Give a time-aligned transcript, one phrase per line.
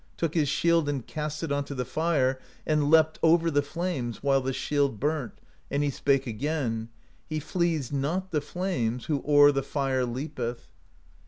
[0.17, 4.41] took his shield and cast it onto the fire, and leapt over the flames, while
[4.41, 5.39] the shield burnt;
[5.69, 6.89] and he spake again:
[7.29, 10.71] 'He flees not the flames Who o'er the fire leapeth